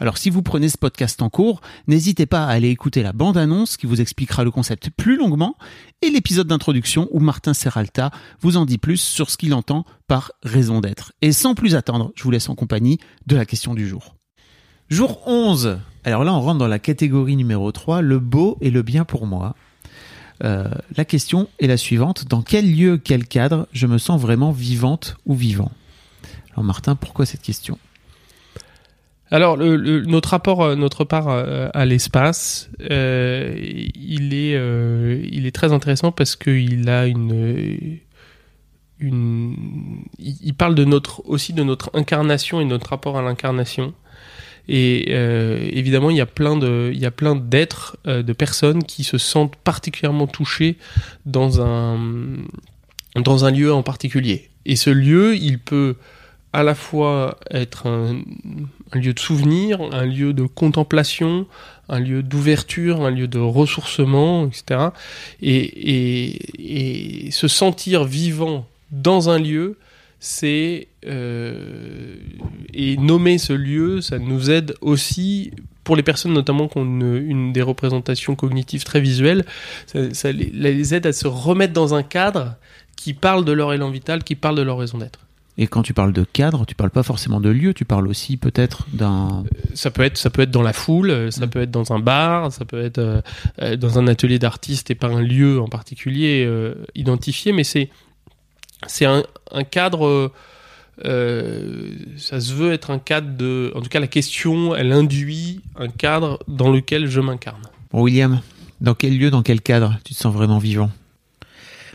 [0.00, 3.76] Alors si vous prenez ce podcast en cours, n'hésitez pas à aller écouter la bande-annonce
[3.76, 5.56] qui vous expliquera le concept plus longuement
[6.02, 10.32] et l'épisode d'introduction où Martin Serralta vous en dit plus sur ce qu'il entend par
[10.44, 11.12] raison d'être.
[11.20, 14.14] Et sans plus attendre, je vous laisse en compagnie de la question du jour.
[14.88, 15.80] Jour 11.
[16.04, 19.26] Alors là, on rentre dans la catégorie numéro 3, le beau et le bien pour
[19.26, 19.56] moi.
[20.44, 22.24] Euh, la question est la suivante.
[22.26, 25.72] Dans quel lieu, quel cadre je me sens vraiment vivante ou vivant?
[26.52, 27.78] Alors Martin, pourquoi cette question?
[29.30, 36.36] Alors, notre rapport, euh, notre part euh, à l'espace, euh, il est, très intéressant parce
[36.36, 37.98] qu'il a une,
[39.00, 43.92] il parle de notre aussi de notre incarnation et notre rapport à l'incarnation.
[44.70, 49.02] Et évidemment, il y a plein de, il y a plein d'êtres, de personnes qui
[49.02, 50.76] se sentent particulièrement touchés
[51.24, 51.98] dans un,
[53.16, 54.50] dans un lieu en particulier.
[54.66, 55.96] Et ce lieu, il peut
[56.52, 58.20] à la fois être un,
[58.92, 61.46] un, lieu de souvenir, un lieu de contemplation,
[61.88, 64.90] un lieu d'ouverture, un lieu de ressourcement, etc.
[65.42, 69.78] Et, se sentir vivant dans un lieu,
[70.20, 72.16] c'est euh,
[72.74, 75.52] et nommer ce lieu, ça nous aide aussi
[75.84, 79.44] pour les personnes notamment qui ont une, des représentations cognitives très visuelles,
[79.86, 82.56] ça, les aide à se remettre dans un cadre
[82.96, 85.27] qui parle de leur élan vital, qui parle de leur raison d'être.
[85.60, 88.36] Et quand tu parles de cadre, tu parles pas forcément de lieu, tu parles aussi
[88.36, 89.44] peut-être d'un.
[89.74, 91.50] Ça peut être, ça peut être dans la foule, ça mmh.
[91.50, 93.22] peut être dans un bar, ça peut être
[93.60, 97.90] euh, dans un atelier d'artiste et pas un lieu en particulier euh, identifié, mais c'est
[98.86, 100.32] c'est un, un, cadre.
[101.04, 103.72] Euh, ça se veut être un cadre de.
[103.74, 107.62] En tout cas, la question, elle induit un cadre dans lequel je m'incarne.
[107.90, 108.40] Bon, William,
[108.80, 110.90] dans quel lieu, dans quel cadre tu te sens vraiment vivant?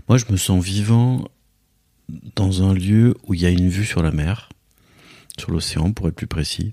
[0.09, 1.23] Moi, je me sens vivant
[2.35, 4.49] dans un lieu où il y a une vue sur la mer,
[5.37, 6.71] sur l'océan pour être plus précis.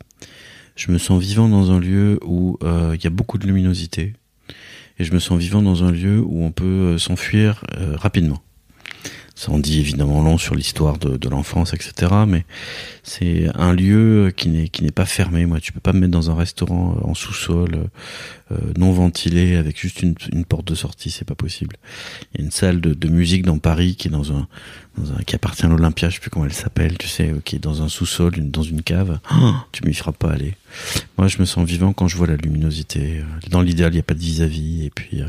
[0.77, 4.15] Je me sens vivant dans un lieu où euh, il y a beaucoup de luminosité.
[4.99, 8.43] Et je me sens vivant dans un lieu où on peut euh, s'enfuir euh, rapidement.
[9.35, 12.13] Ça en dit évidemment long sur l'histoire de, de l'enfance, etc.
[12.27, 12.45] Mais
[13.03, 15.47] c'est un lieu qui n'est qui n'est pas fermé.
[15.47, 17.89] Moi, tu peux pas me mettre dans un restaurant en sous-sol
[18.77, 21.77] non ventilé avec juste une, une porte de sortie, c'est pas possible.
[22.33, 24.49] Il y a une salle de, de, musique dans Paris qui est dans un,
[24.99, 27.57] dans un qui appartient à l'Olympia, je sais plus comment elle s'appelle, tu sais, qui
[27.57, 29.19] est dans un sous-sol, dans une cave.
[29.33, 30.55] Oh, tu m'y feras pas aller.
[31.19, 33.23] Moi, je me sens vivant quand je vois la luminosité.
[33.51, 35.29] Dans l'idéal, il n'y a pas de vis-à-vis, -vis, et puis euh,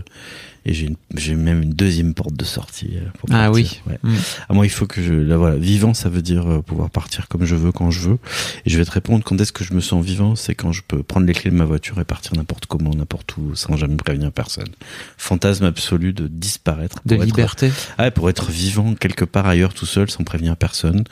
[0.64, 2.92] et j'ai j'ai même une deuxième porte de sortie.
[2.98, 3.82] Euh, ah oui.
[3.88, 3.98] Ouais.
[4.03, 4.16] Mmh.
[4.48, 7.46] Ah, moi, il faut que je là voilà, vivant, ça veut dire pouvoir partir comme
[7.46, 8.20] je veux quand je veux.
[8.66, 10.84] Et je vais te répondre quand est-ce que je me sens vivant, c'est quand je
[10.88, 13.95] peux prendre les clés de ma voiture et partir n'importe comment, n'importe où, sans jamais
[13.95, 14.69] prévenir personne.
[15.17, 16.99] Fantasme absolu de disparaître.
[17.05, 17.72] De liberté.
[17.97, 21.03] Ah, pour être vivant quelque part ailleurs tout seul sans prévenir personne.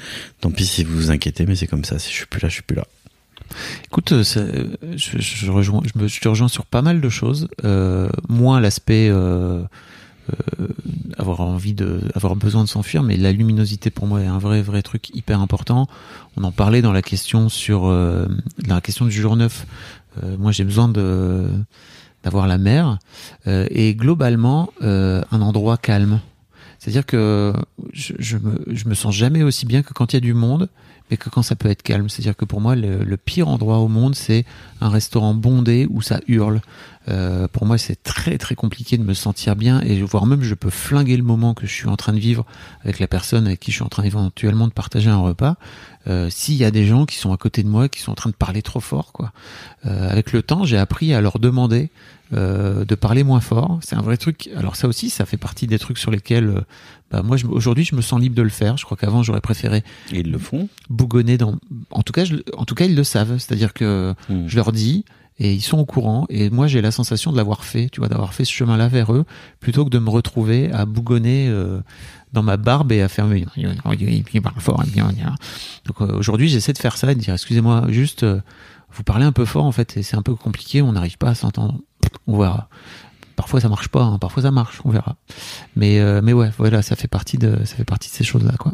[0.41, 1.99] Tant pis si vous vous inquiétez, mais c'est comme ça.
[1.99, 2.85] Si je suis plus là, je suis plus là.
[3.85, 7.47] Écoute, je, je, rejoins, je, me, je te rejoins sur pas mal de choses.
[7.63, 9.63] Euh, moins l'aspect euh,
[10.59, 10.67] euh,
[11.17, 14.61] avoir envie de, avoir besoin de s'enfuir, mais la luminosité pour moi est un vrai,
[14.61, 15.87] vrai truc hyper important.
[16.37, 18.25] On en parlait dans la question sur euh,
[18.65, 19.65] la question du jour 9.
[20.23, 21.49] Euh, moi, j'ai besoin de
[22.23, 22.99] d'avoir la mer
[23.45, 26.19] et globalement un endroit calme.
[26.77, 27.53] C'est-à-dire que
[27.93, 30.67] je, je me sens jamais aussi bien que quand il y a du monde
[31.09, 32.09] mais que quand ça peut être calme.
[32.09, 34.45] C'est-à-dire que pour moi, le, le, pire endroit au monde, c'est
[34.81, 36.61] un restaurant bondé où ça hurle.
[37.09, 40.53] Euh, pour moi, c'est très très compliqué de me sentir bien et voire même je
[40.53, 42.45] peux flinguer le moment que je suis en train de vivre
[42.83, 45.55] avec la personne avec qui je suis en train éventuellement de partager un repas.
[46.07, 48.15] Euh, S'il y a des gens qui sont à côté de moi, qui sont en
[48.15, 49.31] train de parler trop fort, quoi.
[49.85, 51.89] Euh, avec le temps, j'ai appris à leur demander
[52.31, 53.79] euh, de parler moins fort.
[53.81, 54.49] C'est un vrai truc.
[54.55, 56.61] Alors ça aussi, ça fait partie des trucs sur lesquels, euh,
[57.11, 58.77] bah, moi, aujourd'hui, je me sens libre de le faire.
[58.77, 59.83] Je crois qu'avant, j'aurais préféré.
[60.11, 60.69] Et ils le font.
[60.89, 61.55] Bougonner dans.
[61.89, 62.35] En tout cas, je...
[62.55, 63.37] en tout cas, ils le savent.
[63.37, 64.47] C'est-à-dire que mmh.
[64.47, 65.05] je leur dis
[65.39, 68.09] et ils sont au courant et moi j'ai la sensation de l'avoir fait, tu vois,
[68.09, 69.25] d'avoir fait ce chemin-là vers eux
[69.59, 71.79] plutôt que de me retrouver à bougonner euh,
[72.33, 74.83] dans ma barbe et à faire il parle fort.
[75.85, 78.41] Donc euh, aujourd'hui j'essaie de faire ça et de dire excusez-moi juste euh,
[78.91, 81.29] vous parlez un peu fort en fait et c'est un peu compliqué, on n'arrive pas
[81.29, 81.79] à s'entendre.
[82.27, 82.69] On verra.
[83.35, 85.15] Parfois ça marche pas, hein, parfois ça marche, on verra.
[85.75, 88.53] Mais mais ouais, voilà, ça fait partie de ça fait partie de ces choses là
[88.57, 88.73] quoi.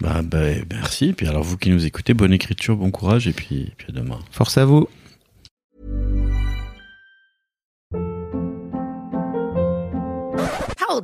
[0.00, 0.38] Bah, bah,
[0.70, 1.12] merci.
[1.12, 4.20] Puis alors, vous qui nous écoutez, bonne écriture, bon courage, et puis, puis à demain.
[4.30, 4.88] Force à vous.